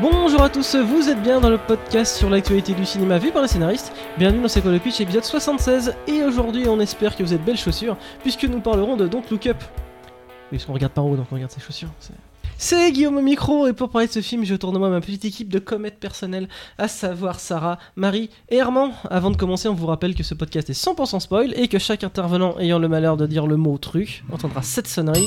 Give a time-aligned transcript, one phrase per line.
[0.00, 3.42] Bonjour à tous, vous êtes bien dans le podcast sur l'actualité du cinéma vu par
[3.42, 3.92] les scénaristes.
[4.16, 7.44] Bienvenue dans C'est quoi le pitch épisode 76 et aujourd'hui on espère que vous êtes
[7.44, 9.56] belles chaussures puisque nous parlerons de Don't Look Up.
[9.60, 11.88] Oui, parce qu'on regarde par haut donc on regarde ses chaussures.
[11.98, 15.24] c'est- Guillaume au micro et pour parler de ce film je tourne moi ma petite
[15.24, 18.90] équipe de comètes personnelles à savoir Sarah, Marie et Herman.
[19.10, 22.04] Avant de commencer on vous rappelle que ce podcast est 100% spoil et que chaque
[22.04, 25.26] intervenant ayant le malheur de dire le mot truc entendra cette sonnerie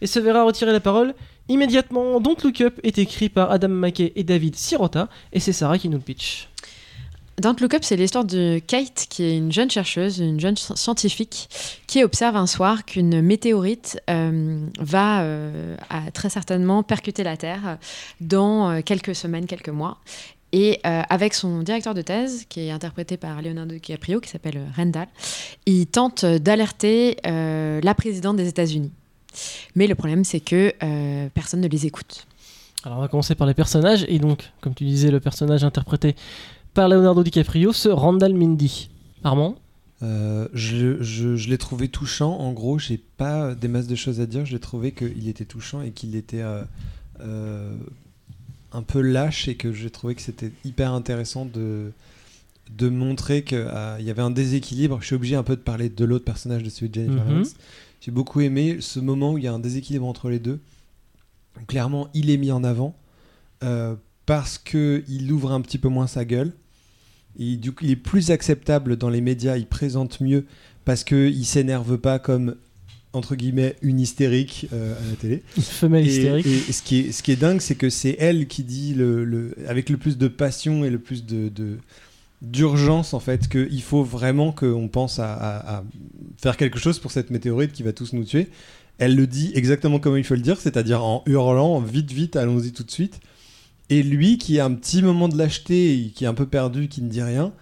[0.00, 1.14] et se verra retirer la parole
[1.48, 5.78] Immédiatement, Don't Look Up est écrit par Adam McKay et David Sirota, et c'est Sarah
[5.78, 6.48] qui nous le pitch.
[7.38, 10.76] Don't Look Up, c'est l'histoire de Kate, qui est une jeune chercheuse, une jeune sci-
[10.76, 11.50] scientifique,
[11.86, 15.76] qui observe un soir qu'une météorite euh, va euh,
[16.14, 17.78] très certainement percuter la Terre
[18.20, 19.98] dans euh, quelques semaines, quelques mois.
[20.56, 25.08] Et avec son directeur de thèse, qui est interprété par Leonardo DiCaprio, qui s'appelle Randall,
[25.66, 28.92] il tente d'alerter la présidente des États-Unis.
[29.74, 32.26] Mais le problème, c'est que euh, personne ne les écoute.
[32.84, 36.14] Alors on va commencer par les personnages, et donc, comme tu disais, le personnage interprété
[36.74, 38.90] par Leonardo DiCaprio, ce Randall Mindy.
[39.22, 39.56] Armand
[40.02, 42.36] Euh, je je- je l'ai trouvé touchant.
[42.38, 44.44] En gros, j'ai pas des masses de choses à dire.
[44.44, 46.62] J'ai trouvé qu'il était touchant et qu'il était euh,
[47.20, 47.72] euh,
[48.72, 51.92] un peu lâche et que j'ai trouvé que c'était hyper intéressant de,
[52.76, 53.58] de montrer qu'il
[54.00, 54.98] y avait un déséquilibre.
[55.00, 57.24] Je suis obligé un peu de parler de l'autre personnage de celui de Jennifer.
[57.24, 57.54] Lawrence.
[58.04, 60.60] J'ai beaucoup aimé ce moment où il y a un déséquilibre entre les deux.
[61.68, 62.94] Clairement, il est mis en avant
[63.62, 63.94] euh,
[64.26, 66.52] parce qu'il ouvre un petit peu moins sa gueule.
[67.38, 70.44] Et du coup, il est plus acceptable dans les médias, il présente mieux
[70.84, 72.56] parce qu'il s'énerve pas comme
[73.14, 75.42] entre guillemets une hystérique euh, à la télé.
[75.56, 76.46] Une femelle Et, hystérique.
[76.46, 79.24] et ce, qui est, ce qui est dingue, c'est que c'est elle qui dit le,
[79.24, 81.78] le- avec le plus de passion et le plus de, de-
[82.44, 85.84] d'urgence en fait qu'il faut vraiment qu'on pense à,
[86.40, 88.48] faire quelque chose pour cette météorite qui va tous nous tuer.
[88.98, 92.72] Elle le dit exactement comme il faut le dire, c'est-à-dire en hurlant vite vite, allons-y
[92.72, 93.20] tout de suite.
[93.90, 96.88] Et lui qui a un petit moment de lâcheté, et qui est un peu perdu,
[96.88, 97.52] qui ne dit rien,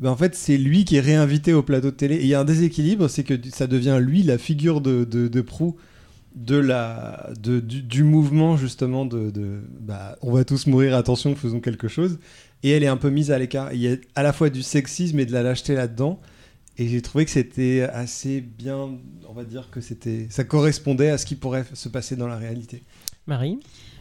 [0.00, 2.16] ben en fait c'est lui qui est réinvité au plateau de télé.
[2.16, 5.40] Et il y a un déséquilibre, c'est que ça devient lui la figure de, de,
[5.40, 5.76] proue
[6.34, 11.34] de la, de, du, du mouvement justement de, de bah, on va tous mourir, attention,
[11.34, 12.18] faisons quelque chose.
[12.62, 13.72] Et elle est un peu mise à l'écart.
[13.72, 16.20] Il y a à la fois du sexisme et de la lâcheté là-dedans.
[16.76, 18.90] Et j'ai trouvé que c'était assez bien,
[19.28, 22.36] on va dire que c'était, ça correspondait à ce qui pourrait se passer dans la
[22.36, 22.84] réalité.
[23.26, 23.58] Marie?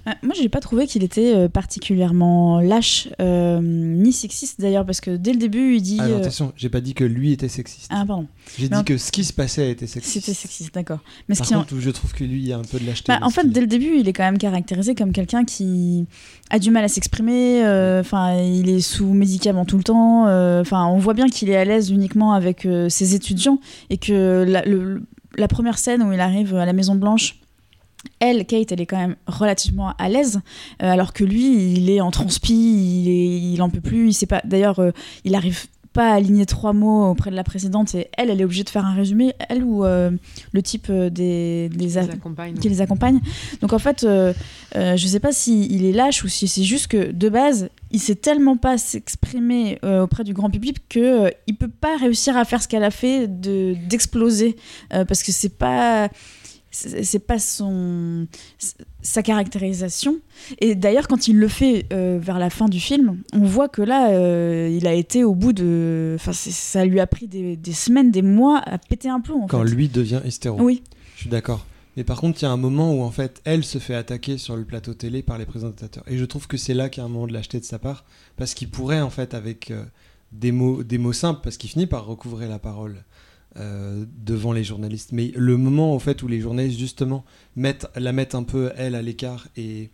[0.08, 5.02] Euh, Moi, j'ai pas trouvé qu'il était euh, particulièrement lâche, euh, ni sexiste d'ailleurs, parce
[5.02, 5.98] que dès le début, il dit.
[6.00, 7.88] Ah non, attention, j'ai pas dit que lui était sexiste.
[7.90, 10.14] Ah, pardon, j'ai dit en- que ce qui se passait était sexiste.
[10.14, 11.00] c'était sexiste, d'accord.
[11.28, 12.80] Mais ce Par qui en- contre, je trouve que lui, il y a un peu
[12.80, 13.12] de lâcheté.
[13.12, 16.06] Bah, en fait, dès le début, il est quand même caractérisé comme quelqu'un qui
[16.50, 17.66] a du mal à s'exprimer.
[17.66, 20.28] euh, Enfin, il est sous médicaments tout le temps.
[20.28, 24.46] euh, Enfin, on voit bien qu'il est à l'aise uniquement avec ses étudiants et que
[24.48, 25.02] la, le-
[25.38, 27.40] la première scène où il arrive à la Maison Blanche.
[28.20, 30.42] Elle, Kate, elle est quand même relativement à l'aise,
[30.82, 34.14] euh, alors que lui, il est en transpi, il, est, il en peut plus, il
[34.14, 34.42] sait pas.
[34.46, 34.92] D'ailleurs, euh,
[35.24, 38.44] il arrive pas à aligner trois mots auprès de la présidente et elle, elle est
[38.44, 40.12] obligée de faire un résumé, elle ou euh,
[40.52, 41.72] le type des,
[42.60, 43.20] qui les accompagne.
[43.62, 44.06] Donc en fait,
[44.76, 48.16] je sais pas s'il est lâche ou si c'est juste que de base, il sait
[48.16, 52.46] tellement pas s'exprimer euh, auprès du grand public que euh, il peut pas réussir à
[52.46, 54.58] faire ce qu'elle a fait de d'exploser
[54.94, 56.10] euh, parce que c'est pas
[56.78, 58.28] c'est pas son
[59.02, 60.18] sa caractérisation
[60.60, 63.82] et d'ailleurs quand il le fait euh, vers la fin du film on voit que
[63.82, 67.74] là euh, il a été au bout de enfin ça lui a pris des, des
[67.74, 69.70] semaines des mois à péter un plomb en Quand fait.
[69.74, 70.62] lui devient hystéro.
[70.62, 70.84] oui
[71.16, 71.66] Je suis d'accord.
[71.96, 74.38] Mais par contre, il y a un moment où en fait, elle se fait attaquer
[74.38, 76.04] sur le plateau télé par les présentateurs.
[76.06, 77.80] Et je trouve que c'est là qu'il y a un moment de lâcheté de sa
[77.80, 78.06] part,
[78.36, 79.84] parce qu'il pourrait en fait avec euh,
[80.32, 83.04] des mots, des mots simples, parce qu'il finit par recouvrer la parole
[83.58, 85.12] euh, devant les journalistes.
[85.12, 87.26] Mais le moment en fait où les journalistes justement
[87.56, 89.90] mettent, la mettent un peu elle à l'écart et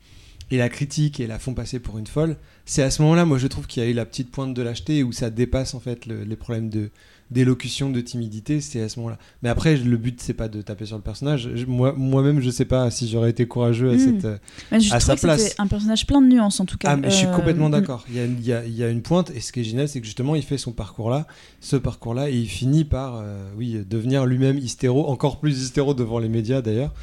[0.51, 2.35] et la critiquent et la font passer pour une folle,
[2.65, 4.61] c'est à ce moment-là, moi je trouve qu'il y a eu la petite pointe de
[4.61, 6.91] lâcheté où ça dépasse en fait le- les problèmes de
[7.33, 9.17] d'élocution, de timidité, c'est à ce moment-là.
[9.41, 11.49] Mais après, le but, c'est pas de taper sur le personnage.
[11.55, 13.99] Je- moi, moi-même, je sais pas si j'aurais été courageux à Mm.
[13.99, 14.25] cette.
[14.25, 14.37] euh,
[14.79, 15.55] je à sa que place.
[15.57, 16.91] un personnage plein de nuances en tout cas.
[16.91, 17.71] Ah, mais je suis Euh, complètement mm.
[17.71, 18.05] d'accord.
[18.09, 19.63] Il y a, il y a- il y a une pointe, et ce qui est
[19.63, 21.27] génial, c'est que justement, il fait son parcours-là,
[21.59, 26.19] ce parcours-là, et il finit par, euh, oui, devenir lui-même hystéro, encore plus hystéro devant
[26.19, 26.93] les médias d'ailleurs,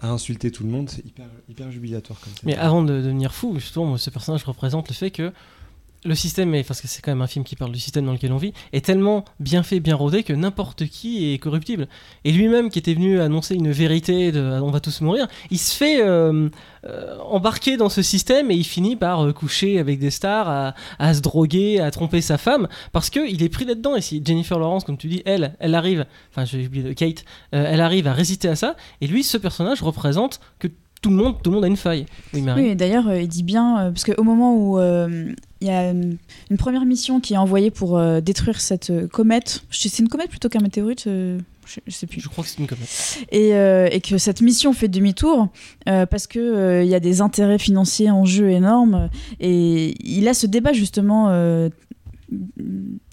[0.00, 0.88] à insulter tout le monde.
[0.88, 2.40] C'est hyper, hyper jubilatoire comme ça.
[2.44, 5.32] Mais avant de devenir fou, justement, ce personnage représente le fait que
[6.04, 8.12] le système, est, parce que c'est quand même un film qui parle du système dans
[8.12, 11.88] lequel on vit, est tellement bien fait, bien rodé que n'importe qui est corruptible.
[12.24, 15.74] Et lui-même, qui était venu annoncer une vérité de on va tous mourir, il se
[15.74, 16.48] fait euh,
[16.86, 21.14] euh, embarquer dans ce système et il finit par euh, coucher avec des stars, à,
[21.14, 23.96] se droguer, à tromper sa femme, parce qu'il est pris là-dedans.
[23.96, 27.24] Et si Jennifer Lawrence, comme tu dis, elle, elle arrive, enfin j'ai oublié de Kate,
[27.54, 30.68] euh, elle arrive à résister à ça, et lui, ce personnage représente que
[31.02, 32.06] tout le monde, tout le monde a une faille.
[32.34, 32.44] Oui.
[32.56, 35.90] Oui, d'ailleurs, euh, il dit bien, euh, parce qu'au moment où euh, il y a
[35.90, 36.16] une,
[36.50, 40.30] une première mission qui est envoyée pour euh, détruire cette euh, comète, c'est une comète
[40.30, 42.88] plutôt qu'un météorite, euh, je, je sais plus, Je crois que c'est une comète.
[43.30, 45.48] et, euh, et que cette mission fait demi-tour
[45.88, 50.26] euh, parce que euh, il y a des intérêts financiers en jeu énormes, et il
[50.28, 51.28] a ce débat justement.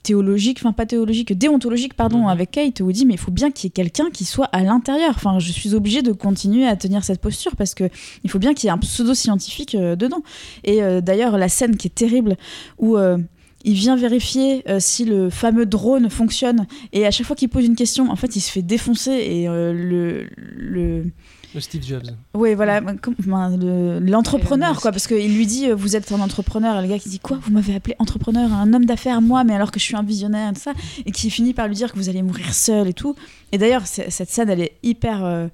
[0.04, 2.28] Théologique, enfin pas théologique, déontologique, pardon, Mhm.
[2.28, 4.46] avec Kate, où il dit mais il faut bien qu'il y ait quelqu'un qui soit
[4.46, 5.12] à l'intérieur.
[5.16, 7.90] Enfin, je suis obligée de continuer à tenir cette posture parce que
[8.24, 10.22] il faut bien qu'il y ait un pseudo-scientifique euh, dedans.
[10.64, 12.38] Et euh, d'ailleurs, la scène qui est terrible
[12.78, 13.18] où euh,
[13.66, 17.66] il vient vérifier euh, si le fameux drone fonctionne et à chaque fois qu'il pose
[17.66, 21.06] une question, en fait, il se fait défoncer et euh, le, le
[21.55, 22.03] Le Steve Jobs.
[22.33, 26.77] oui, voilà, le- l'entrepreneur, quoi, parce qu'il lui dit euh, Vous êtes un entrepreneur.
[26.77, 29.53] Et le gars qui dit Quoi Vous m'avez appelé entrepreneur, un homme d'affaires, moi, mais
[29.53, 30.73] alors que je suis un visionnaire, et tout ça.
[31.05, 33.15] Et qui finit par lui dire que vous allez mourir seul et tout.
[33.51, 35.47] Et d'ailleurs, cette scène, elle est hyper euh,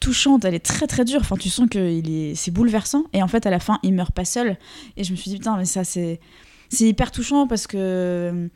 [0.00, 1.20] touchante, elle est très très dure.
[1.20, 3.04] Enfin, tu sens que est, c'est bouleversant.
[3.12, 4.58] Et en fait, à la fin, il meurt pas seul.
[4.96, 6.20] Et je me suis dit Putain, mais ça, c'est,
[6.68, 8.48] c'est hyper touchant parce que.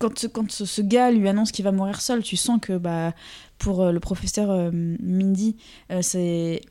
[0.00, 3.12] Quand, quand ce, ce gars lui annonce qu'il va mourir seul, tu sens que bah,
[3.58, 5.56] pour euh, le professeur euh, Mindy,
[5.92, 6.62] euh, c'est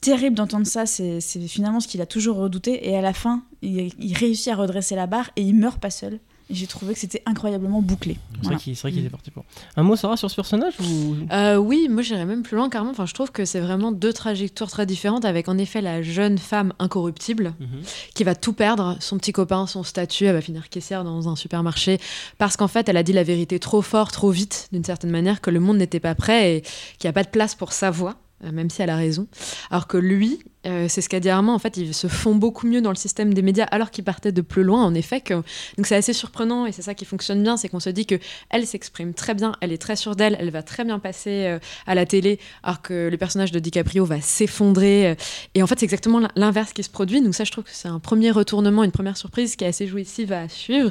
[0.00, 0.86] terrible d'entendre ça.
[0.86, 2.88] C'est c'est finalement ce qu'il a toujours redouté.
[2.88, 5.90] Et à la fin, il, il réussit à redresser la barre et il meurt pas
[5.90, 6.20] seul.
[6.50, 8.18] Et j'ai trouvé que c'était incroyablement bouclé.
[8.34, 8.56] C'est Voilà.
[8.56, 9.44] vrai qu'il vrai qu'il était parti pour.
[9.76, 11.16] Un mot, Sarah, sur ce personnage ou...
[11.32, 12.90] Euh, oui, moi j'irais même plus loin carrément.
[12.90, 16.36] Enfin, je trouve que c'est vraiment deux trajectoires très différentes avec en effet la jeune
[16.36, 17.80] femme incorruptible Mhm.
[18.14, 21.36] qui va tout perdre, son petit copain, son statut, elle va finir caissière dans un
[21.36, 21.98] supermarché
[22.36, 25.40] parce qu'en fait elle a dit la vérité trop fort, trop vite d'une certaine manière
[25.40, 26.60] que le monde n'était pas prêt et
[26.98, 28.16] qu'il n'y a pas de place pour sa voix.
[28.44, 29.26] euh, Même si elle a raison.
[29.70, 32.66] Alors que lui, euh, c'est ce qu'a dit Armand, en fait, il se fond beaucoup
[32.66, 35.22] mieux dans le système des médias alors qu'il partait de plus loin, en effet.
[35.28, 38.16] Donc c'est assez surprenant et c'est ça qui fonctionne bien, c'est qu'on se dit que
[38.50, 41.58] elle s'exprime très bien, elle est très sûre d'elle, elle va très bien passer euh,
[41.86, 45.08] à la télé, alors que le personnage de DiCaprio va s'effondrer.
[45.08, 45.14] euh,
[45.54, 47.20] et en fait, c'est exactement l'in- l'inverse qui se produit.
[47.20, 49.86] Donc ça, je trouve que c'est un premier retournement, une première surprise qui est assez
[49.86, 50.90] jouissive à suivre.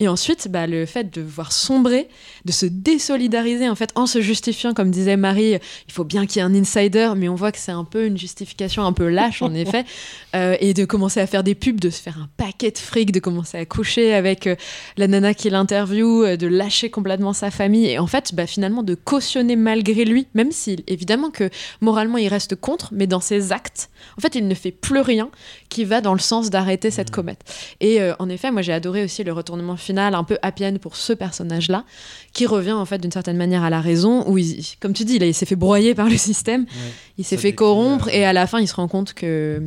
[0.00, 2.08] Et ensuite, bah, le fait de voir sombrer,
[2.44, 5.58] de se désolidariser en fait en se justifiant, comme disait Marie,
[5.88, 8.06] il faut bien qu'il y ait un insider, mais on voit que c'est un peu
[8.06, 9.84] une justification un peu lâche en effet,
[10.36, 13.10] Euh, et de commencer à faire des pubs, de se faire un paquet de fric,
[13.10, 14.54] de commencer à coucher avec euh,
[14.96, 18.84] la nana qui l'interview, euh, de lâcher complètement sa famille, et en fait, bah, finalement,
[18.84, 21.50] de cautionner malgré lui, même si évidemment que
[21.80, 25.30] moralement il reste contre, mais dans ses actes, en fait, il ne fait plus rien
[25.68, 27.40] qui va dans le sens d'arrêter cette comète.
[27.80, 30.96] Et en effet, moi j'ai adoré aussi le retournement final, un peu happy end pour
[30.96, 31.84] ce personnage-là,
[32.32, 35.16] qui revient en fait d'une certaine manière à la raison, où il, comme tu dis,
[35.16, 36.66] il, il s'est fait broyer par le système,
[37.18, 39.62] il s'est fait corrompre, et à la fin il se rend compte que,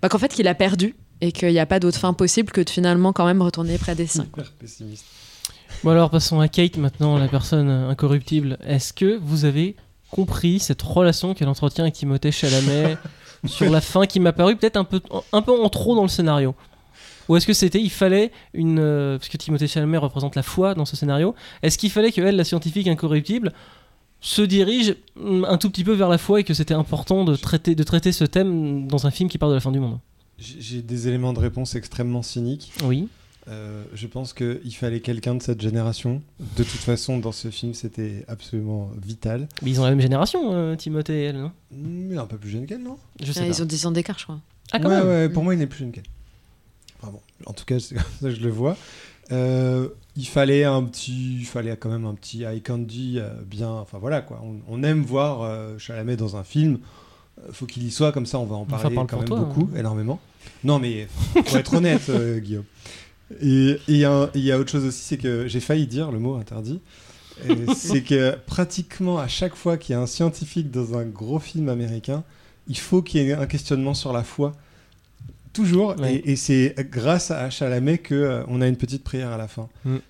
[0.00, 2.62] bah, qu'en fait qu'il a perdu et qu'il n'y a pas d'autre fin possible que
[2.62, 4.26] de finalement quand même retourner près des siens.
[4.58, 5.04] Pessimiste.
[5.84, 8.58] Bon alors passons à Kate maintenant, la personne incorruptible.
[8.66, 9.76] Est-ce que vous avez
[10.10, 12.96] compris cette relation qu'elle entretient avec Timothée Chalamet
[13.46, 15.00] sur la fin qui m'a paru peut-être un peu,
[15.32, 16.54] un peu en trop dans le scénario?
[17.28, 18.78] Ou est-ce que c'était, il fallait une...
[18.78, 22.22] euh, parce que Timothée Chalamet représente la foi dans ce scénario, est-ce qu'il fallait que
[22.22, 23.52] elle, la scientifique incorruptible,
[24.20, 27.36] se dirige mm, un tout petit peu vers la foi et que c'était important de
[27.36, 29.98] traiter, de traiter ce thème dans un film qui parle de la fin du monde
[30.38, 32.72] J'ai des éléments de réponse extrêmement cyniques.
[32.84, 33.08] Oui.
[33.48, 36.20] Euh, je pense qu'il fallait quelqu'un de cette génération.
[36.58, 39.48] De toute façon, dans ce film, c'était absolument vital.
[39.62, 41.52] Mais ils ont la même génération, euh, Timothée et elle, non?
[41.72, 42.98] Il est un peu plus jeune qu'elle, non?
[43.22, 43.48] Je sais Ah, pas.
[43.48, 44.40] ils ont 10 ans d'écart, je crois.
[44.72, 46.04] Ah, quand ouais, même ouais, pour moi, il n'est plus jeune qu'elle.
[47.00, 48.76] Enfin bon, en tout cas, c'est comme ça que je le vois.
[49.32, 49.88] Euh,
[50.18, 53.70] il fallait un petit, il fallait quand même un petit eye candy euh, bien.
[53.70, 54.42] Enfin voilà quoi.
[54.42, 56.78] On, on aime voir euh, Chalamet dans un film.
[57.38, 58.40] Euh, faut qu'il y soit comme ça.
[58.40, 59.78] On va en parler parle quand pour même toi, beaucoup, hein.
[59.78, 60.20] énormément.
[60.64, 61.06] Non mais
[61.46, 62.64] faut être honnête, euh, Guillaume.
[63.40, 66.34] Et il y, y a autre chose aussi, c'est que j'ai failli dire le mot
[66.34, 66.80] interdit.
[67.76, 71.68] C'est que pratiquement à chaque fois qu'il y a un scientifique dans un gros film
[71.68, 72.24] américain,
[72.66, 74.54] il faut qu'il y ait un questionnement sur la foi.
[75.52, 75.96] Toujours.
[75.98, 76.16] Ouais.
[76.16, 79.48] Et, et c'est grâce à Chalamet que euh, on a une petite prière à la
[79.48, 79.68] fin.
[79.84, 79.96] Mm.
[79.96, 80.00] Et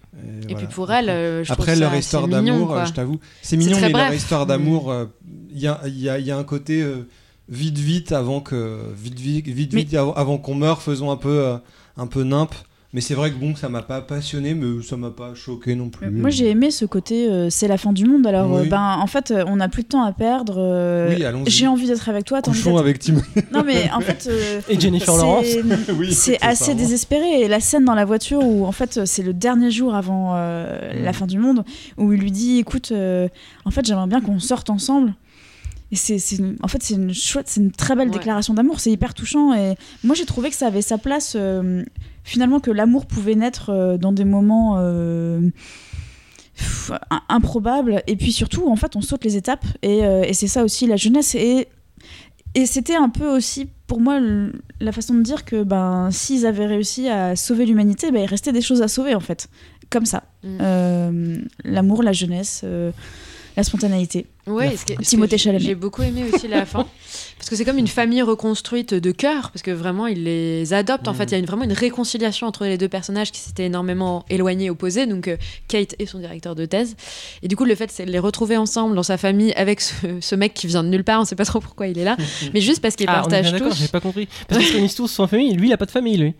[0.52, 0.56] voilà.
[0.56, 3.76] puis pour elle, euh, je Après trouve leur histoire d'amour, euh, je t'avoue, c'est mignon,
[3.76, 5.04] très mais leur histoire d'amour, euh,
[5.50, 7.06] il y, a, il y a- il y a un côté euh,
[7.48, 11.16] vite, vite avant que vite, vite, vite, Mais- vite avant, avant qu'on meure, faisons un
[11.16, 11.56] peu, euh,
[11.96, 12.52] un peu nimp.
[12.94, 15.90] Mais c'est vrai que bon, ça m'a pas passionné, mais ça m'a pas choqué non
[15.90, 16.08] plus.
[16.10, 18.26] Moi, j'ai aimé ce côté, euh, c'est la fin du monde.
[18.26, 18.62] Alors, Oui.
[18.66, 20.54] euh, ben, en fait, euh, on n'a plus de temps à perdre.
[20.56, 21.50] euh, Oui, allons-y.
[21.50, 22.40] J'ai envie d'être avec toi.
[22.40, 23.16] Couchons avec Tim.
[23.52, 25.44] Non, mais en fait, euh, Et Jennifer Lawrence
[25.98, 26.74] oui, c'est assez ça, hein.
[26.76, 27.42] désespéré.
[27.42, 31.00] Et la scène dans la voiture où, en fait, c'est le dernier jour avant euh,
[31.00, 31.04] Mm.
[31.04, 31.64] la fin du monde,
[31.98, 33.28] où il lui dit Écoute, euh,
[33.66, 35.12] en fait, j'aimerais bien qu'on sorte ensemble.
[35.90, 36.18] Et c'est,
[36.62, 38.14] en fait, c'est une chouette, c'est une très belle Ouais.
[38.14, 38.78] déclaration d'amour.
[38.80, 39.54] C'est hyper touchant.
[39.54, 41.34] Et moi, j'ai trouvé que ça avait sa place.
[41.36, 41.82] euh,
[42.24, 44.76] finalement, que l'amour pouvait naître euh, dans des moments.
[44.78, 45.40] euh,
[46.56, 46.92] pff,
[47.28, 50.86] improbables et puis surtout en fait on saute les étapes et, et c'est ça aussi
[50.88, 51.68] la jeunesse et
[52.54, 56.46] Et c'était un peu aussi, pour moi, le- la façon de dire que ben, s'ils
[56.46, 59.48] avaient réussi à sauver l'humanité, ben, il restait des choses à sauver, en fait.
[59.90, 60.24] Comme ça.
[60.42, 60.58] Mm.
[60.60, 62.62] Euh, L'amour, la jeunesse,
[63.58, 64.26] la spontanéité.
[64.46, 65.64] Ouais, ce que- ce que Timothée j'ai- Chalamet.
[65.64, 66.86] J'ai beaucoup aimé aussi la fin.
[67.38, 71.06] Parce que c'est comme une famille reconstruite de cœur, parce que vraiment, il les adopte.
[71.06, 73.66] En fait, il y a une- vraiment une réconciliation entre les deux personnages qui s'étaient
[73.66, 75.06] énormément éloignés, opposés.
[75.06, 75.36] Donc, euh,
[75.68, 76.96] Kate et son directeur de thèse.
[77.42, 79.94] Et du coup, le fait, c'est de les retrouver ensemble dans sa famille avec ce,
[80.20, 81.20] ce mec qui vient de nulle part.
[81.20, 82.16] On sait pas trop pourquoi il est là.
[82.54, 83.76] mais juste parce qu'ils Ah, partagent tous.
[83.78, 84.28] j'ai pas compris.
[84.48, 86.34] Parce qu'ils se réunissent tous sans famille, lui il a pas de famille lui.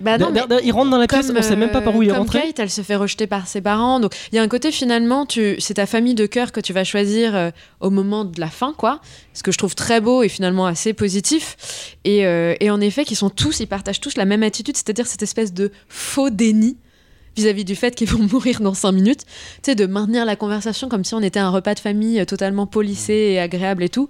[0.00, 0.32] Bah non,
[0.62, 2.40] il rentre dans la pièce, on sait même pas par où il est euh, rentré.
[2.40, 4.00] Kate, elle se fait rejeter par ses parents.
[4.00, 6.72] Donc il y a un côté finalement, tu, c'est ta famille de cœur que tu
[6.72, 9.00] vas choisir euh, au moment de la fin, quoi.
[9.34, 11.96] Ce que je trouve très beau et finalement assez positif.
[12.04, 15.06] Et, euh, et en effet, qu'ils sont tous, ils partagent tous la même attitude, c'est-à-dire
[15.06, 16.76] cette espèce de faux déni
[17.36, 19.24] vis-à-vis du fait qu'ils vont mourir dans 5 minutes,
[19.62, 22.66] tu sais, de maintenir la conversation comme si on était un repas de famille totalement
[22.66, 24.08] polissé et agréable et tout,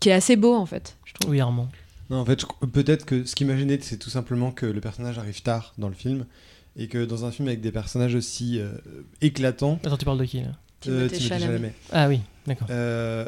[0.00, 1.30] qui est assez beau en fait, je trouve.
[1.30, 1.68] Oui, Armand.
[2.12, 5.18] Non, en fait, peut-être que ce qui m'a gêné, c'est tout simplement que le personnage
[5.18, 6.26] arrive tard dans le film.
[6.76, 8.70] Et que dans un film avec des personnages aussi euh,
[9.20, 9.78] éclatants.
[9.84, 10.52] Attends, tu parles de qui là?
[10.80, 11.74] Timothée Chalamet.
[11.90, 12.66] Ah oui, d'accord.
[12.70, 13.26] Euh,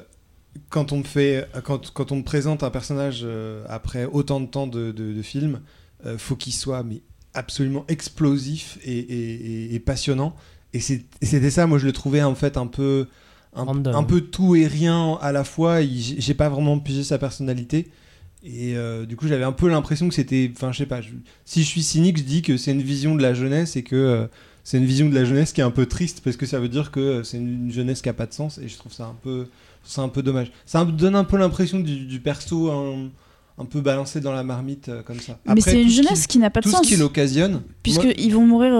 [0.71, 4.47] quand on me fait, quand, quand on me présente un personnage euh, après autant de
[4.47, 5.61] temps de, de, de film,
[6.07, 7.03] euh, faut qu'il soit mais
[7.35, 10.35] absolument explosif et, et- et- et passionnant.
[10.73, 13.09] Et c'était ça, moi je le trouvais en fait un peu,
[13.55, 13.65] un,
[14.05, 15.81] peu tout et rien à la fois.
[15.83, 17.91] J'ai pas vraiment pigé sa personnalité.
[18.47, 20.51] Et euh, du coup, j'avais un peu l'impression que c'était.
[20.55, 21.01] Enfin, je sais pas.
[21.01, 21.09] je-
[21.47, 23.97] si je suis cynique, je dis que c'est une vision de la jeunesse et que
[23.97, 24.27] euh,
[24.65, 26.69] c'est une vision de la jeunesse qui est un peu triste parce que ça veut
[26.69, 28.59] dire que euh, c'est une, une jeunesse qui a pas de sens.
[28.59, 29.47] Et je trouve ça un peu,
[29.83, 30.53] c'est un peu dommage.
[30.67, 33.09] Ça me donne un peu l'impression du, du perso un,
[33.57, 35.39] un peu balancé dans la marmite comme ça.
[35.47, 36.83] Mais Après, c'est une tout jeunesse qui- qui n'a pas de Tout sens.
[36.85, 37.63] ce qui l'occasionne.
[37.83, 38.73] Puisqu'ils vont mourir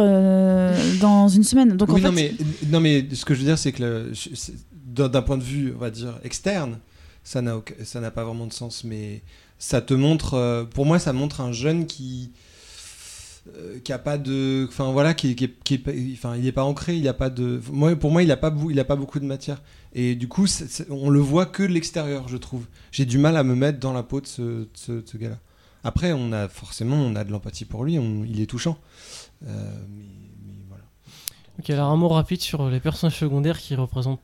[1.01, 1.77] dans une semaine.
[1.77, 2.33] Donc oui, en fait, non, mais,
[2.71, 4.11] non, mais ce que je veux dire, c'est que
[4.87, 6.79] d'un point de vue, on va dire, externe,
[7.23, 8.85] ça n'a aucun- ça n'a pas vraiment de sens.
[8.85, 9.23] Mais
[9.59, 12.33] ça te montre, euh, pour moi, ça montre un jeune qui.
[13.57, 16.53] euh, qui a pas de enfin voilà qui, qui, qui est pas- enfin il est
[16.53, 18.97] pas ancré il a pas de moi pour moi il a pas il a pas
[18.97, 19.61] beaucoup de matière.
[19.93, 22.65] Et du coup c'est- c'est- on le voit que de l'extérieur je trouve.
[22.91, 25.39] J'ai du mal à me mettre dans la peau de ce, ce, de ce gars-là.
[25.85, 28.79] Après on a forcément on a de l'empathie pour lui il est touchant.
[29.47, 29.53] Euh,
[29.95, 30.85] mais, voilà.
[31.59, 34.21] Ok, alors un mot rapide sur les personnages secondaires qui représentent,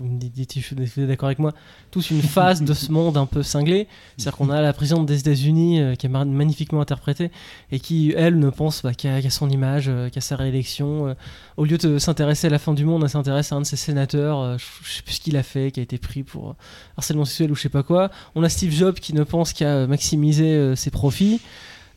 [0.00, 1.52] vous me dites si vous êtes d'accord avec moi,
[1.90, 3.86] tous une phase de ce monde un peu cinglé.
[4.16, 7.30] C'est-à-dire qu'on a la présidente des États-Unis euh, qui est magnifiquement interprétée
[7.70, 11.08] et qui, elle, ne pense bah, qu'à son image, euh, qu'à sa réélection.
[11.08, 11.14] euh.
[11.56, 13.76] au lieu de s'intéresser à la fin du monde, elle s'intéresse à un de ses
[13.76, 16.56] sénateurs, je, je sais plus ce qu'il a fait, qui a été pris pour
[16.96, 18.10] harcèlement sexuel ou je sais pas quoi.
[18.34, 21.40] On a Steve Jobs qui ne pense qu'à maximiser ses profits.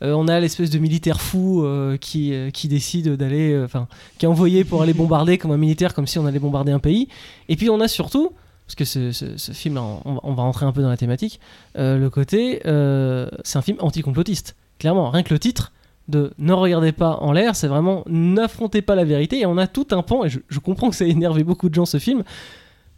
[0.02, 4.26] Euh, on a l'espèce de militaire fou euh, qui, euh, qui décide d'aller, enfin, qui
[4.26, 7.08] est envoyé pour aller bombarder comme un militaire, comme si on allait bombarder un pays.
[7.50, 8.32] Et puis on a surtout,
[8.66, 11.40] parce que ce, film, on, va- on va rentrer un peu dans la thématique,
[11.76, 14.56] le côté, c'est un film anticomplotiste.
[14.80, 15.72] Clairement, rien que le titre
[16.10, 19.40] de Ne regardez pas en l'air, c'est vraiment n'affrontez pas la vérité.
[19.40, 21.70] Et on a tout un pan, et je, je comprends que ça a énervé beaucoup
[21.70, 22.24] de gens ce film,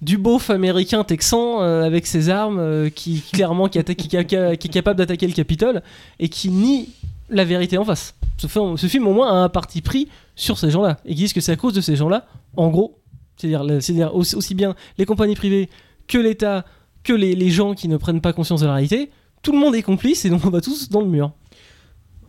[0.05, 4.17] du beauf américain texan euh, avec ses armes, euh, qui clairement qui, attaque- qui- qui-
[4.17, 5.81] qui est capable d'attaquer le Capitole
[6.19, 6.89] et qui nie
[7.29, 8.13] la vérité en face.
[8.38, 10.97] Ce film, ce film, au moins, a un parti pris sur ces gens-là.
[11.05, 13.00] Et qui disent que c'est à cause de ces gens-là, en gros,
[13.38, 15.69] c'est-à-dire aussi, aussi bien les compagnies privées
[16.07, 16.65] que l'État,
[17.03, 19.09] que les, les gens qui ne prennent pas conscience de la réalité,
[19.41, 21.31] tout le monde est complice et donc on va tous dans le mur.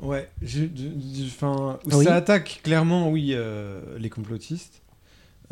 [0.01, 2.05] Ouais, je- je- je- enfin, Ah oui.
[2.05, 4.83] ça attaque clairement, oui, euh, les complotistes.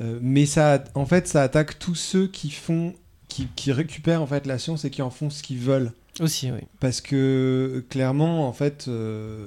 [0.00, 2.94] Euh, mais ça, en fait, ça attaque tous ceux qui font,
[3.28, 5.92] qui, qui récupèrent en fait la science et qui en font ce qu'ils veulent.
[6.20, 6.60] Aussi, oui.
[6.80, 9.46] Parce que clairement, en fait, euh,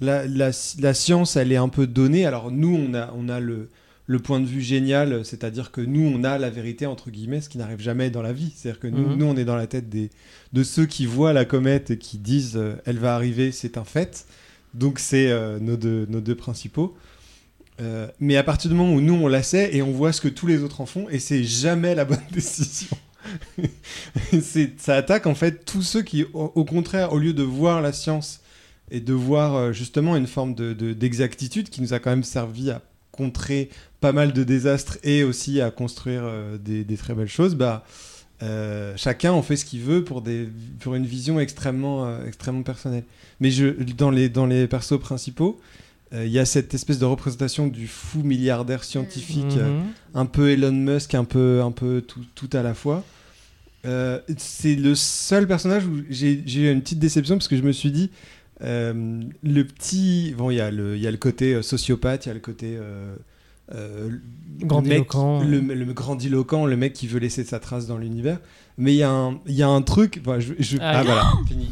[0.00, 2.26] la, la- la science, elle est un peu donnée.
[2.26, 3.68] Alors nous, on a, on a le,
[4.06, 7.48] le point de vue génial, c'est-à-dire que nous, on a la vérité, entre guillemets, ce
[7.48, 8.52] qui n'arrive jamais dans la vie.
[8.56, 9.16] C'est-à-dire que nous, Mhm.
[9.16, 10.10] nous, on est dans la tête des,
[10.52, 13.84] de ceux qui voient la comète et qui disent euh, elle va arriver, c'est un
[13.84, 14.26] fait.
[14.74, 16.96] Donc c'est euh, nos, deux, nos deux principaux.
[17.80, 20.20] Euh, mais à partir du moment où nous, on la sait et on voit ce
[20.20, 22.96] que tous les autres en font, et c'est jamais la bonne décision.
[24.80, 28.40] Ça attaque en fait tous ceux qui, au, contraire, au lieu de voir la science
[28.90, 32.24] et de voir euh, justement une forme de- de- d'exactitude qui nous a quand même
[32.24, 32.80] servi à
[33.12, 33.68] contrer
[34.00, 37.84] pas mal de désastres et aussi à construire euh, des, très belles choses, bah,
[38.96, 40.48] chacun en fait ce qu'il veut pour, des,
[40.80, 43.04] pour une vision extrêmement, extrêmement personnelle.
[43.40, 43.66] Mais je,
[43.96, 45.60] dans, les, dans les persos principaux,
[46.14, 49.86] euh, il y a cette espèce de représentation du fou milliardaire scientifique euh, Mhm.
[50.14, 53.04] un peu Elon Musk, un peu, un peu tout, tout à la fois.
[53.86, 57.72] Euh, c'est le seul personnage où j'ai eu une petite déception parce que je me
[57.72, 58.10] suis dit,
[58.62, 60.34] euh, le petit.
[60.36, 62.40] Bon, il y, a le- y a le côté euh, sociopathe, il y a le
[62.40, 63.14] côté euh,
[63.74, 64.08] euh,
[64.60, 65.44] le Grandiloquent.
[65.44, 68.40] mec- le, le grandiloquent, le mec qui veut laisser sa trace dans l'univers.
[68.78, 70.20] Mais il y, a un- il y a un truc.
[70.22, 71.70] enfin, je, je- Ah, ah, voilà, fini.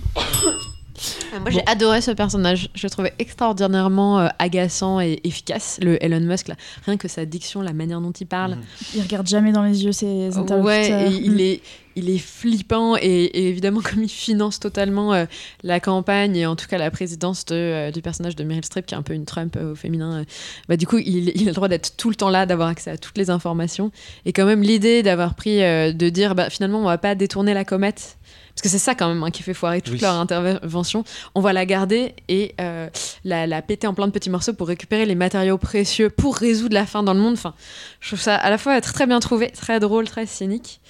[1.41, 2.71] Moi, j'ai adoré ce personnage.
[2.75, 6.49] Je le trouvais extraordinairement euh, agaçant et efficace, le Elon Musk.
[6.49, 6.57] Là.
[6.87, 8.53] Rien que sa diction, la manière dont il parle.
[8.57, 8.63] Mhm.
[8.97, 10.65] Il regarde jamais dans les yeux ses interlocuteurs.
[10.65, 11.41] Ouais, et il Mm.
[11.41, 11.61] est,
[11.99, 15.25] il est flippant et, et évidemment comme il finance totalement euh,
[15.63, 18.85] la campagne et en tout cas la présidence de, euh, du personnage de Meryl Streep
[18.87, 20.25] qui est un peu une Trump euh, au féminin, euh,
[20.69, 22.91] bah, du coup il, il a le droit d'être tout le temps là, d'avoir accès
[22.91, 23.91] à toutes les informations
[24.27, 27.55] et quand même l'idée d'avoir pris euh, de dire bah, finalement on va pas détourner
[27.55, 28.19] la comète
[28.57, 30.01] parce que c'est ça quand même hein, qui fait foirer toute Oui.
[30.01, 31.05] leur intervention.
[31.35, 32.89] On va la garder et euh,
[33.23, 36.73] la, la péter en plein de petits morceaux pour récupérer les matériaux précieux pour résoudre
[36.75, 37.35] la faim dans le monde.
[37.35, 37.55] Enfin,
[38.01, 40.81] je trouve ça à la fois très, très bien trouvé, très drôle, très cynique.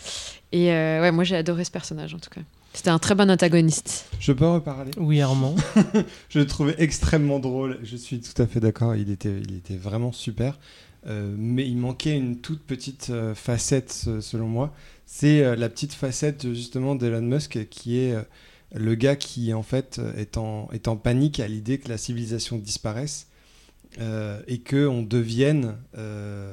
[0.52, 2.40] Et euh, ouais, moi j'ai adoré ce personnage en tout cas.
[2.72, 4.06] C'était un très bon antagoniste.
[4.20, 4.90] Je peux en reparler?
[4.98, 5.56] Oui, Armand.
[6.28, 7.78] Je le trouvais extrêmement drôle.
[7.82, 8.94] Je suis tout à fait d'accord.
[8.94, 10.58] Il était, il était vraiment super.
[11.06, 14.74] Euh, mais il manquait une toute petite euh, facette, selon moi.
[15.04, 18.14] C'est euh, la petite facette justement d'Elon Musk qui est
[18.74, 22.58] le gars qui en fait est en, est en panique à l'idée que la civilisation
[22.58, 23.28] disparaisse
[24.00, 26.52] euh, et que on devienne euh,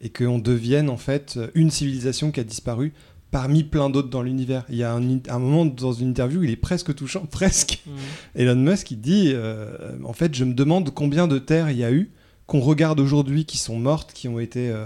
[0.00, 2.92] et que on devienne en fait une civilisation qui a disparu
[3.30, 4.64] parmi plein d'autres dans l'univers.
[4.68, 7.82] Il y a un, un moment dans une interview, où il est presque touchant, presque.
[8.34, 11.84] Elon Musk, il dit euh, En fait, je me demande combien de terres il y
[11.84, 12.10] a eu
[12.52, 14.84] qu'on regarde aujourd'hui qui sont mortes, qui ont été euh,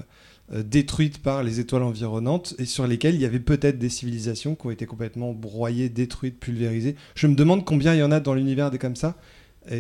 [0.53, 4.55] euh, détruites par les étoiles environnantes et sur lesquelles il y avait peut-être des civilisations
[4.55, 6.95] qui ont été complètement broyées, détruites, pulvérisées.
[7.17, 9.17] Je me demande combien il y en a dans l'univers des comme ça.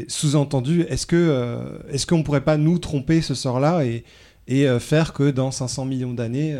[0.08, 4.02] Sous-entendu, est-ce que euh, est-ce qu'on pourrait pas nous tromper ce sort-là et,
[4.48, 6.56] et euh, faire que dans 500 millions d'années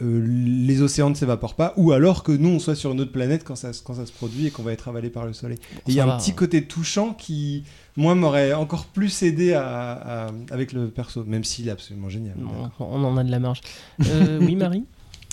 [0.00, 3.44] les océans ne s'évaporent pas, ou alors que nous on soit sur une autre planète
[3.44, 5.58] quand ça, se- quand ça se produit et qu'on va être avalé par le soleil.
[5.86, 7.62] Il y a un petit côté touchant qui,
[7.96, 9.66] moi, m'aurait encore plus aidé à,
[10.26, 12.34] à- avec le perso, même s'il est absolument génial.
[12.38, 13.60] Non, on en a de la marge.
[14.06, 14.84] Euh, oui, Marie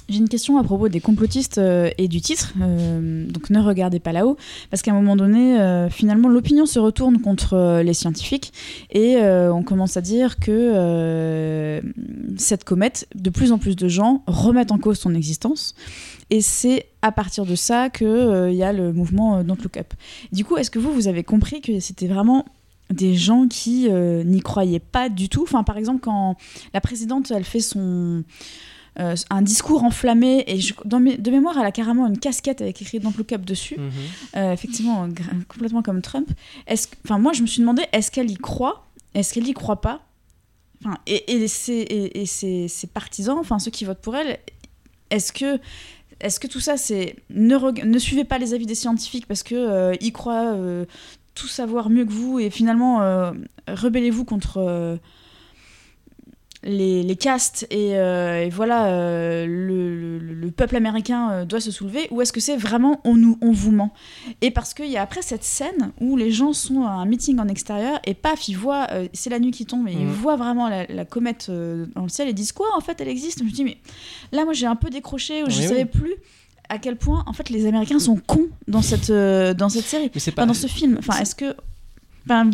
[0.10, 2.54] J'ai une question à propos des complotistes euh, et du titre.
[2.62, 4.36] euh, donc ne regardez pas là-haut,
[4.70, 8.52] parce qu'à un moment donné, euh, finalement, l'opinion se retourne contre euh, les scientifiques
[8.92, 11.82] et euh, on commence à dire que euh,
[12.38, 15.76] cette comète, de plus en plus de gens remettent en cause son existence.
[16.30, 19.94] Et c'est à partir de ça qu'il y a le mouvement euh, Don't Look Up.
[20.32, 22.46] Du coup, est-ce que vous, vous avez compris que c'était vraiment
[22.92, 25.44] des gens qui euh, n'y croyaient pas du tout.
[25.44, 26.36] Enfin, par exemple, quand
[26.74, 28.24] la présidente, elle fait son
[29.00, 32.60] euh, un discours enflammé et je- dans mes- de mémoire elle a carrément une casquette
[32.60, 33.78] avec écrit Don't Look Up dessus.
[33.78, 33.90] Mhm.
[34.36, 35.08] Euh, effectivement
[35.48, 36.28] complètement comme Trump.
[36.68, 38.86] Est-ce enfin moi je me suis demandé est-ce qu'elle y croit?
[39.14, 40.02] Est-ce qu'elle y croit pas?
[40.84, 44.40] Enfin et, et, ses, et, et ses- ses partisans enfin ceux qui votent pour elle
[45.10, 45.58] est-ce que
[46.20, 49.56] est-ce que tout ça c'est ne, ne suivez pas les avis des scientifiques parce que
[49.56, 50.84] euh, ils croient euh,
[51.36, 52.40] tout savoir mieux que vous.
[52.40, 53.32] Et finalement euh,
[53.68, 54.98] rebellez-vous contre euh,
[56.64, 57.66] les, les castes.
[57.72, 62.08] Et, euh, et voilà le, le- le peuple américain doit se soulever.
[62.12, 63.94] Ou est-ce que c'est vraiment on nous on vous ment?
[64.42, 67.40] Et parce qu'il y a après cette scène où les gens sont à un meeting
[67.40, 70.12] en extérieur et paf ils voient c'est la nuit qui tombe et ils Mhm.
[70.12, 73.40] voient vraiment la, la comète dans le ciel et disent quoi en fait elle existe?
[73.40, 73.78] Je me dis mais
[74.32, 76.00] là moi j'ai un peu décroché je Oui, savais oui.
[76.00, 76.14] plus
[76.72, 80.10] à quel point en fait les Américains sont cons dans cette euh, dans cette série
[80.14, 80.46] Mais c'est Enfin, pas.
[80.48, 81.56] dans ce film enfin est-ce que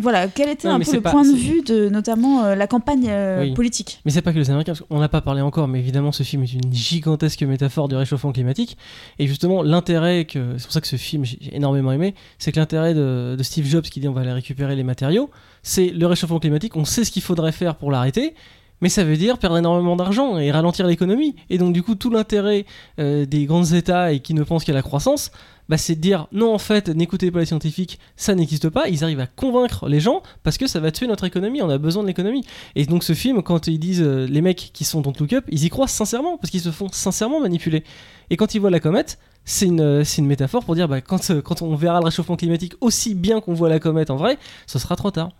[0.02, 2.66] voilà, quel était Non, un peu le pas- point de vue de notamment euh, la
[2.66, 3.52] campagne euh, Oui.
[3.52, 4.00] politique?
[4.04, 6.22] Mais c'est pas que les Américains, parce qu'on n'a pas parlé encore, mais évidemment ce
[6.22, 8.78] film est une gigantesque métaphore du réchauffement climatique.
[9.18, 10.54] Et justement, l'intérêt que.
[10.56, 13.42] C'est pour ça que ce film j'ai j'ai énormément aimé, c'est que l'intérêt de, de
[13.42, 15.30] Steve Jobs qui dit on va aller récupérer les matériaux,
[15.62, 18.34] c'est le réchauffement climatique, on sait ce qu'il faudrait faire pour l'arrêter.
[18.80, 21.34] Mais ça veut dire perdre énormément d'argent et ralentir l'économie.
[21.50, 22.64] Et donc, du coup, tout l'intérêt
[22.98, 25.32] euh, des grands États et qui ne pensent qu'à la croissance,
[25.68, 28.88] bah, c'est de dire non, en fait, n'écoutez pas les scientifiques, ça n'existe pas.
[28.88, 31.78] Ils arrivent à convaincre les gens parce que ça va tuer notre économie, on a
[31.78, 32.44] besoin de l'économie.
[32.74, 35.44] Et donc ce film, quand ils disent euh, les mecs qui sont Don't Look Up,
[35.48, 37.84] ils y croient sincèrement parce qu'ils se font sincèrement manipuler.
[38.30, 41.62] Et quand ils voient la comète, c'est une, euh, métaphore pour dire bah, quand, quand
[41.62, 44.96] on verra le réchauffement climatique aussi bien qu'on voit la comète en vrai, ce sera
[44.96, 45.30] trop tard.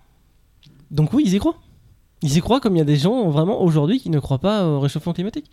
[0.91, 1.57] Donc oui, ils y croient.
[2.23, 4.65] Ils y croient comme il y a des gens vraiment aujourd'hui qui ne croient pas
[4.67, 5.51] au réchauffement climatique.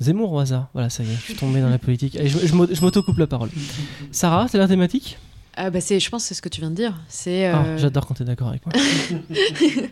[0.00, 2.16] Zemmour au hasard, voilà, ça y est, je suis tombé dans la politique.
[2.16, 3.48] Allez, je, je m'au- je m'auto-coupe la parole.
[4.10, 5.18] Sarah, c'est la thématique?
[5.56, 6.92] Ah bah je pense que c'est ce que tu viens de dire.
[7.08, 8.74] C'est, Ah, euh, J'adore quand t'es d'accord avec moi.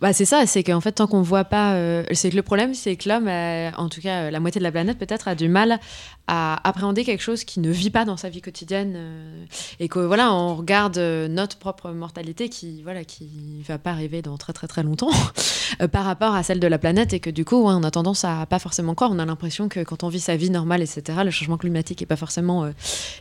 [0.00, 2.72] Bah c'est ça, c'est qu'en fait tant qu'on voit pas, euh, c'est que le problème
[2.72, 5.34] c'est que l'homme, a- en tout cas euh, la moitié de la planète peut-être a
[5.34, 5.78] du mal
[6.26, 9.44] à appréhender quelque chose qui ne vit pas dans sa vie quotidienne euh,
[9.78, 13.28] et que voilà on regarde euh, notre propre mortalité qui voilà qui
[13.68, 15.10] va pas arriver dans très très très longtemps
[15.82, 18.24] euh, par rapport à celle de la planète et que du coup on a tendance
[18.24, 21.18] à pas forcément croire, on a l'impression que quand on vit sa vie normale etc
[21.24, 22.70] le changement climatique est pas forcément euh,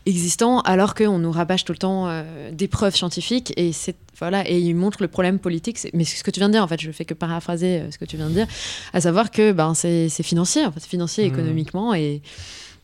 [0.06, 4.48] existant alors qu'on nous rabâche tout le temps euh, des preuves scientifiques et c'est Voilà,
[4.50, 5.78] et il montre le problème politique.
[5.78, 7.92] c'est- Mais ce que tu viens de dire, en fait, je fais que paraphraser euh,
[7.92, 8.48] ce que tu viens de dire,
[8.94, 11.34] à savoir que ben, c'est financier, en fait, c'est financier Mhm.
[11.34, 11.94] économiquement.
[11.94, 12.22] Et,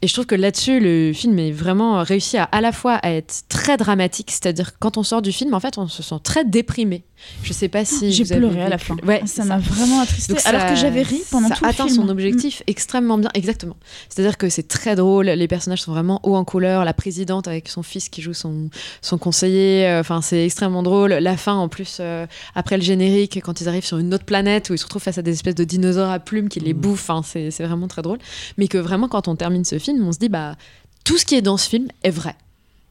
[0.01, 3.11] et je trouve que là-dessus, le film est vraiment réussi à à la fois à
[3.11, 6.15] être très dramatique, c'est-à-dire que quand on sort du film, en fait, on se sent
[6.23, 7.03] très déprimé.
[7.43, 8.11] Je sais pas si.
[8.11, 8.95] J'ai vous avez pleuré à la fin.
[9.05, 10.33] Ouais, ça c'est m'a vraiment attristé.
[10.33, 11.95] donc Alors ça- que j'avais ri pendant ça tout le atteint film.
[12.03, 13.77] son objectif extrêmement bien, exactement.
[14.09, 17.69] C'est-à-dire que c'est très drôle, les personnages sont vraiment haut en couleur, la présidente avec
[17.69, 18.69] son fils qui joue son,
[19.01, 21.13] son conseiller, euh, enfin c'est extrêmement drôle.
[21.13, 24.69] La fin en plus, euh, après le générique, quand ils arrivent sur une autre planète
[24.69, 26.81] où ils se retrouvent face à des espèces de dinosaures à plumes qui les Mhm.
[26.81, 28.19] bouffent, c'est vraiment très drôle.
[28.57, 30.55] Mais que vraiment quand on termine ce film, on se dit bah
[31.03, 32.35] tout ce qui est dans ce film est vrai.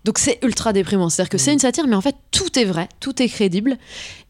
[0.04, 1.08] Donc c'est ultra déprimant.
[1.08, 1.54] C'est-à-dire que c'est Mhm.
[1.54, 3.76] une satire, mais en fait tout est vrai, tout est crédible.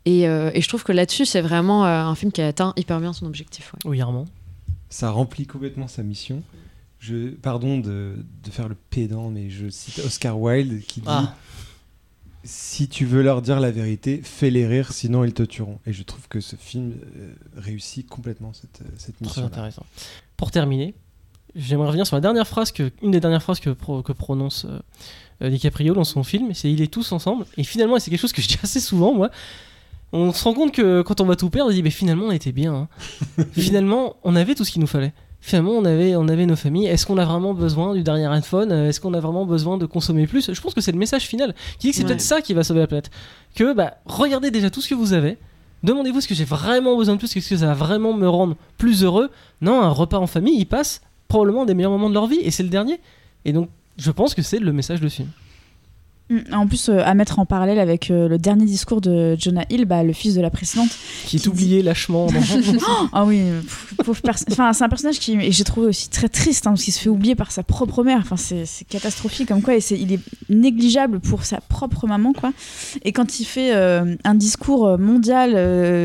[0.04, 2.72] Et, euh, et je trouve que là-dessus, c'est vraiment euh, un film qui a atteint
[2.76, 3.72] hyper bien son objectif.
[3.74, 3.90] ouais.
[3.90, 4.26] Oui, Armand.
[4.90, 6.42] Ça remplit complètement sa mission.
[7.00, 11.34] Je, pardon de, de faire le pédant, mais je cite Oscar Wilde qui dit Ah.
[12.46, 15.78] Si tu veux leur dire la vérité, fais-les rire, sinon ils te tueront.
[15.86, 19.44] Et je trouve que ce film euh, réussit complètement cette, cette Très mission.
[19.46, 19.86] intéressant.
[20.36, 20.94] Pour terminer,
[21.56, 24.64] j'aimerais revenir sur la dernière phrase que, une des dernières phrases que, pro- que prononce
[24.68, 24.78] euh,
[25.42, 27.44] euh, DiCaprio dans son film, c'est il est tous ensemble.
[27.56, 29.30] Et finalement, c'est quelque chose que je dis assez souvent, moi.
[30.12, 32.30] On se rend compte que quand on va tout perdre, on dit mais finalement on
[32.30, 32.72] était bien.
[32.72, 32.88] hein.
[33.52, 35.12] finalement, on avait tout ce qu'il nous fallait.
[35.40, 36.86] Finalement, on avait, on avait nos familles.
[36.86, 38.72] Est-ce qu'on a vraiment besoin du dernier iPhone?
[38.72, 40.50] Euh, Est-ce qu'on a vraiment besoin de consommer plus?
[40.52, 42.08] Je pense que c'est le message final qui dit que c'est Ouais.
[42.08, 43.10] peut-être ça qui va sauver la planète.
[43.54, 45.36] Que bah, regardez déjà tout ce que vous avez.
[45.82, 48.56] Demandez-vous ce que j'ai vraiment besoin de plus, est-ce que ça va vraiment me rendre
[48.78, 51.02] plus heureux Non, un repas en famille, ils passent
[51.34, 53.00] probablement des meilleurs moments de leur vie et c'est le dernier.
[53.44, 53.68] Et donc,
[53.98, 55.30] je pense que c'est le message de ce film.
[56.30, 56.38] Mm.
[56.54, 59.84] En plus, euh, à mettre en parallèle avec euh, le dernier discours de Jonah Hill,
[59.84, 60.88] bah, le fils de la précédente.
[61.26, 62.26] Qui est oublié lâchement.
[62.28, 62.32] dans-
[63.12, 63.42] Ah oui,
[64.02, 64.18] pauvre
[64.50, 66.98] Enfin, c'est un personnage qui, et j'ai trouvé aussi très triste, hein, parce qu'il se
[67.00, 68.20] fait oublier par sa propre mère.
[68.22, 72.52] Enfin, c'est catastrophique, comme quoi, et il est négligeable pour sa propre maman, quoi.
[73.04, 75.50] Et quand il fait euh, un discours mondial,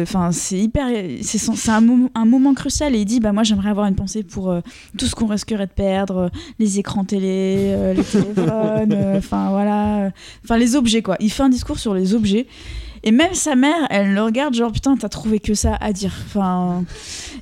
[0.03, 0.87] enfin, c'est hyper,
[1.21, 4.23] c'est, un, moment- un moment crucial, et il dit, bah moi, j'aimerais avoir une pensée
[4.23, 4.53] pour
[4.97, 6.29] tout ce qu'on risquerait de perdre,
[6.59, 10.08] les écrans télé, les téléphones, enfin voilà,
[10.43, 11.15] enfin les objets, quoi.
[11.19, 12.47] Il fait un discours sur les objets.
[13.03, 16.13] Et même sa mère, elle le regarde genre putain, t'as trouvé que ça à dire.
[16.25, 16.83] Enfin,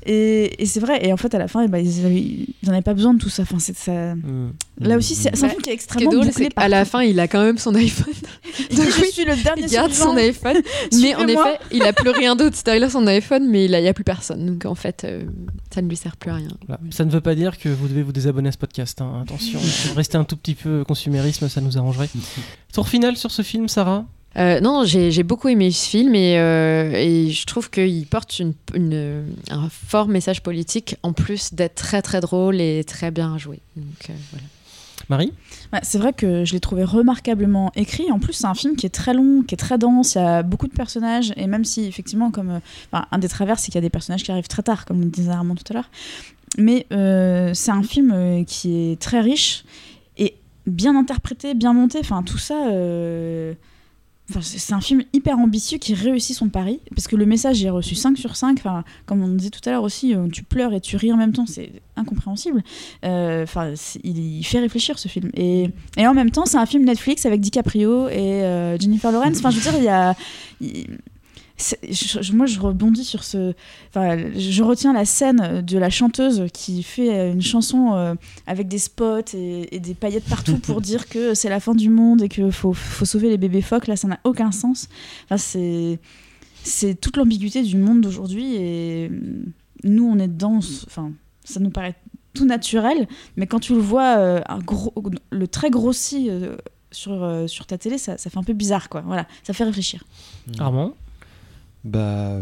[0.05, 1.05] et, et c'est vrai.
[1.05, 3.13] Et en fait, à la fin, eh ben, ils, avaient- ils en avaient pas besoin
[3.13, 3.43] de tout ça.
[3.43, 4.15] Enfin, c'est ça.
[4.15, 4.53] Mm.
[4.81, 7.01] Là aussi, c'est un film qui est est extrêmement drôle, bouclé par qu'à la fin,
[7.01, 8.13] il a quand même son iPhone.
[8.75, 10.61] Donc je oui, suis le dernier Il garde son iPhone,
[10.93, 12.55] mais en effet, il a plus rien d'autre.
[12.55, 14.45] C'est-à-dire, il a son iPhone, mais il n'y a, plus personne.
[14.45, 15.23] Donc en fait, euh,
[15.73, 16.49] ça ne lui sert plus à rien.
[16.67, 16.81] Voilà.
[16.91, 19.01] Ça ne veut pas dire que vous devez vous désabonner à ce podcast.
[19.01, 19.21] hein.
[19.23, 19.59] Attention,
[19.95, 22.09] restez un tout petit peu consumérisme, ça nous arrangerait.
[22.73, 24.05] Tour final sur ce film, Sarah?
[24.35, 28.53] Euh, non, j'ai beaucoup aimé ce film et, euh, et je trouve qu'il porte une,
[28.75, 33.59] une- un fort message politique en plus d'être très très drôle et très bien joué.
[33.75, 34.45] Donc, euh, voilà.
[35.09, 35.31] Marie
[35.73, 38.11] Ouais, c'est vrai que je l'ai trouvé remarquablement écrit.
[38.11, 40.15] En plus, c'est un film qui est très long, qui est très dense.
[40.15, 41.33] Il y a beaucoup de personnages.
[41.37, 42.59] Et même si, effectivement, comme
[42.91, 44.99] enfin, un des travers, c'est qu'il y a des personnages qui arrivent très tard, comme
[45.01, 45.89] le disait Armand tout à l'heure.
[46.57, 49.63] Mais euh, c'est un film qui est très riche
[50.17, 50.35] et
[50.65, 51.99] bien interprété, bien monté.
[51.99, 52.55] Enfin, tout ça.
[54.29, 57.69] Enfin, c'est un film hyper ambitieux qui réussit son pari parce que le message j'ai
[57.69, 60.73] reçu 5 sur 5 enfin comme on disait tout à l'heure aussi euh, tu pleures
[60.73, 62.61] et tu ris en même temps c'est incompréhensible.
[63.05, 65.31] Euh, enfin il, fait réfléchir ce film.
[65.33, 69.37] Et, et en même temps c'est un film Netflix avec DiCaprio et euh, Jennifer Lawrence.
[69.37, 70.15] Enfin je veux dire il y a
[71.59, 73.53] je- moi je rebondis sur ce
[73.89, 78.13] enfin je retiens la scène de la chanteuse qui fait euh, une chanson euh,
[78.45, 81.89] avec des spots et, et des paillettes partout pour dire que c'est la fin du
[81.89, 83.87] monde et qu'il faut, faut sauver les bébés phoques.
[83.87, 84.87] Là ça n'a aucun sens.
[85.25, 85.99] Enfin, c'est
[86.63, 89.43] c'est toute l'ambiguïté du monde d'aujourd'hui et euh,
[89.83, 91.11] nous on est dedans enfin
[91.43, 91.95] ça nous paraît
[92.33, 94.93] tout naturel mais quand tu le vois euh, un gros,
[95.31, 96.55] le très grossi euh,
[96.91, 99.01] sur, euh, sur ta télé ça, ça fait un peu bizarre quoi.
[99.05, 99.27] Voilà.
[99.43, 100.03] Ça fait réfléchir.
[100.59, 100.93] Armand?
[101.87, 102.41] Bah,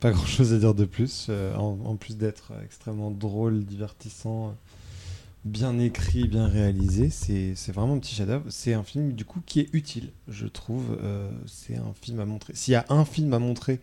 [0.00, 4.56] pas grand chose à dire de plus, euh, en, plus d'être extrêmement drôle, divertissant,
[5.44, 7.10] bien écrit, bien réalisé.
[7.10, 8.46] C'est vraiment un petit chef-d'œuvre.
[8.48, 10.96] C'est un film, du coup, qui est utile, je trouve.
[11.02, 12.54] Euh, c'est un film à montrer.
[12.54, 13.78] S'il y a un film à montrer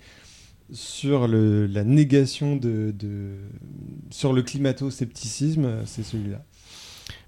[0.71, 2.91] sur le, la négation de,
[4.09, 6.43] sur le climato-scepticisme, c'est celui-là.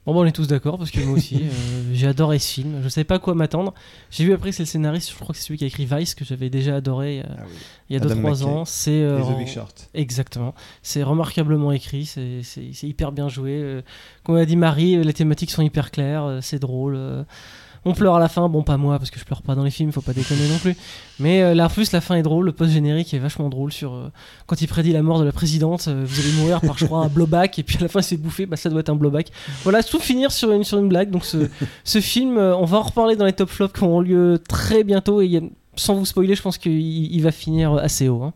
[0.05, 1.49] Bon, bah, on est tous d'accord parce que moi aussi, euh,
[1.93, 2.81] j'ai adoré ce film.
[2.83, 3.73] Je savais pas à quoi m'attendre.
[4.09, 5.85] J'ai vu après que c'est le scénariste, je crois que c'est celui qui a écrit
[5.85, 7.53] Vice, que j'avais déjà adoré euh, Ah oui.
[7.89, 8.43] il y a Adam 2-3 McKay.
[8.45, 8.65] ans.
[8.65, 9.89] C'est euh, Et The en- Big Short.
[9.93, 10.55] Exactement.
[10.81, 12.41] C'est remarquablement écrit, c'est
[12.83, 13.81] hyper bien joué.
[14.23, 16.97] Comme a dit Marie, les thématiques sont hyper claires, c'est drôle.
[17.83, 19.71] On pleure à la fin, bon pas moi parce que je pleure pas dans les
[19.71, 20.75] films, faut pas déconner non plus.
[21.19, 23.71] Mais euh, là en plus la fin est drôle, le post générique est vachement drôle
[23.71, 24.11] sur euh,
[24.45, 26.99] quand il prédit la mort de la présidente, euh, vous allez mourir par je crois
[26.99, 29.31] un blowback et puis à la fin fait bouffer, bah ça doit être un blowback.
[29.63, 31.09] Voilà, tout finir sur une sur une blague.
[31.09, 34.83] Donc ce, film, on va en reparler dans les top flops qui auront lieu très
[34.83, 35.41] bientôt et
[35.75, 38.23] sans vous spoiler, je pense qu'il il va finir assez haut.
[38.23, 38.33] hein.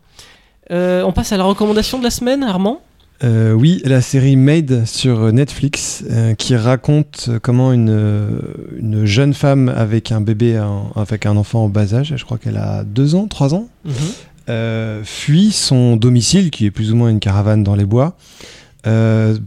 [0.70, 2.80] On passe à la recommandation de la semaine, Armand?
[3.24, 8.28] Euh, oui, la série Made sur Netflix euh, qui raconte comment une, euh,
[8.78, 12.36] une jeune femme avec un bébé, en- avec un enfant en bas âge, je crois
[12.36, 13.68] qu'elle a deux ans, trois ans,
[14.50, 18.16] euh, fuit son domicile, qui est plus ou moins une caravane dans les bois,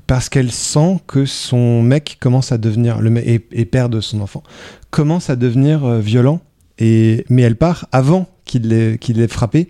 [0.07, 4.19] parce qu'elle sent que son mec commence à devenir, le et, et père de son
[4.19, 4.43] enfant,
[4.89, 6.41] commence à devenir violent,
[6.79, 9.69] et, mais elle part avant qu'il l'ait qu'il l'ait frappé.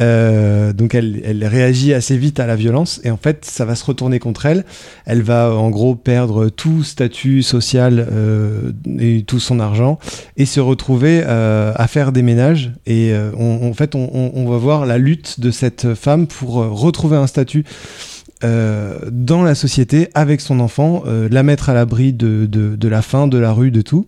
[0.00, 3.74] Euh, donc elle, elle réagit assez vite à la violence et en fait ça va
[3.74, 4.64] se retourner contre elle.
[5.06, 9.98] Elle va en gros perdre tout statut social euh, et tout son argent
[10.36, 12.72] et se retrouver euh, à faire des ménages.
[12.86, 16.60] Et euh, en fait on, on- on va voir la lutte de cette femme pour
[16.62, 17.64] euh, retrouver un statut
[18.44, 23.26] euh, dans la société avec son enfant, euh, la mettre à l'abri de, la faim,
[23.26, 24.06] de la rue, de tout,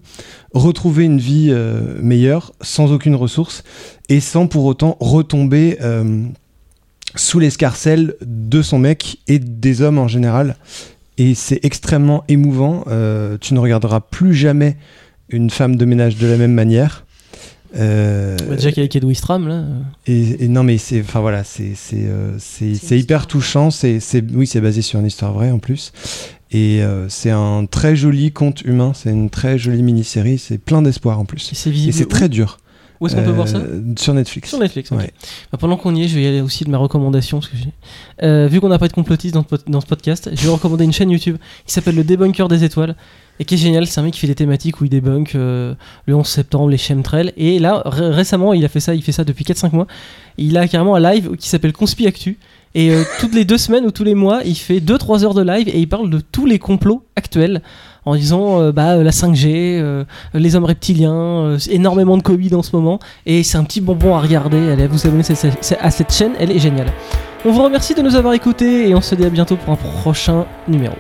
[0.53, 3.65] retrouver une vie euh, meilleure sans aucune ressource
[4.09, 5.79] et sans pour autant retomber
[7.17, 10.57] sous l'escarcelle de son mec et des hommes en général.
[11.19, 12.85] Et c'est extrêmement émouvant.
[13.41, 14.77] Tu ne regarderas plus jamais
[15.29, 17.05] une femme de ménage de la même manière.
[17.77, 19.65] Euh, Bah, Déjà qu'avec Ed Wistram, là.
[20.07, 23.27] et, et non mais c'est enfin voilà c'est c'est euh, c'est C'est c'est une hyper
[23.27, 25.93] touchant c'est c'est oui c'est basé sur une histoire vraie en plus.
[26.53, 30.83] Et euh, c'est un très joli conte humain c'est une très jolie mini-série c'est plein
[30.83, 32.59] d'espoir en et plus c'est et c'est très dur
[33.01, 34.99] Où, est-ce qu'on peut voir ça Euh, sur Netflix Sur Netflix, ok.
[34.99, 35.11] Ouais.
[35.51, 37.39] Bah, pendant qu'on y est, je vais y aller aussi de ma recommandation.
[37.39, 37.73] Parce que j'ai-
[38.23, 40.51] euh, vu qu'on n'a pas de complotiste dans, ce pod- dans ce podcast, je vais
[40.53, 41.37] recommander une chaîne YouTube
[41.67, 42.95] qui s'appelle Le Débunker des étoiles
[43.39, 43.87] et qui est génial.
[43.87, 46.77] C'est un mec qui fait des thématiques où il débunk euh, le 11 septembre, les
[46.77, 47.33] chemtrails.
[47.39, 49.87] Et là, ré- récemment, il a fait ça, il fait ça depuis 4-5 mois.
[50.37, 52.39] Il a carrément un live qui s'appelle Conspi Actu.
[52.75, 55.43] Et euh, toutes les deux semaines ou tous les mois, il fait 2-3 heures de
[55.43, 57.63] live et il parle de tous les complots actuels
[58.05, 62.63] en disant euh, bah, euh, la 5G, euh, les hommes reptiliens, énormément de Covid en
[62.63, 62.99] ce moment.
[63.27, 64.71] Et c'est un petit bonbon à regarder.
[64.71, 65.25] Allez vous abonner
[65.81, 66.93] à cette chaîne, elle est géniale.
[67.45, 69.77] On vous remercie de nous avoir écoutés et on se dit à bientôt pour un
[69.77, 70.95] prochain numéro.